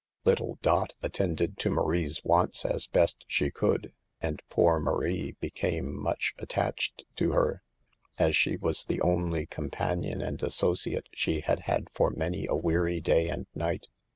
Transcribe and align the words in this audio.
Little 0.25 0.57
Dot 0.63 0.95
attended 1.03 1.59
to 1.59 1.69
Marie's 1.69 2.23
wants 2.23 2.65
as 2.65 2.87
THE 2.87 2.87
EVILS 2.87 2.87
OF 2.87 2.91
DANCING. 2.91 2.93
89 2.95 3.03
best 3.03 3.25
she 3.27 3.51
could, 3.51 3.93
and 4.19 4.41
poor 4.49 4.79
Marie 4.79 5.35
became 5.39 5.95
much 5.95 6.33
attached 6.39 7.05
to 7.17 7.33
her, 7.33 7.61
as 8.17 8.35
she 8.35 8.57
was 8.57 8.83
the 8.83 8.99
only 9.01 9.45
companion 9.45 10.23
and 10.23 10.41
associate 10.41 11.07
she 11.13 11.41
had 11.41 11.59
had 11.69 11.87
for 11.93 12.09
many 12.09 12.47
a 12.47 12.55
weary 12.55 12.99
day 12.99 13.29
and 13.29 13.45
night. 13.53 13.89